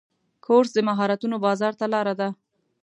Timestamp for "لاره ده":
1.93-2.29